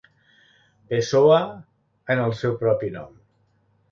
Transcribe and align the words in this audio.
Pessoa 0.93 1.35
en 2.15 2.21
el 2.23 2.35
seu 2.39 2.57
propi 2.65 2.91
nom. 2.99 3.15